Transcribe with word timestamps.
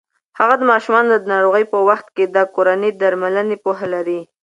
هغه 0.39 0.55
د 0.59 0.63
ماشومانو 0.71 1.11
د 1.17 1.23
ناروغۍ 1.33 1.63
په 1.73 1.77
وخت 1.89 2.07
کې 2.15 2.25
د 2.35 2.37
کورني 2.53 2.89
درملنې 3.01 3.57
پوهه 3.65 3.87
لري. 3.95 4.19